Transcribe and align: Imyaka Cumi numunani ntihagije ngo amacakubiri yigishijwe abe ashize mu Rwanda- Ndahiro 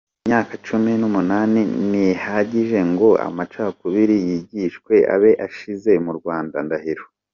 Imyaka 0.23 0.53
Cumi 0.65 0.91
numunani 0.99 1.61
ntihagije 1.87 2.79
ngo 2.91 3.09
amacakubiri 3.27 4.15
yigishijwe 4.27 4.95
abe 5.13 5.31
ashize 5.47 5.91
mu 6.05 6.11
Rwanda- 6.19 6.57
Ndahiro 6.65 7.03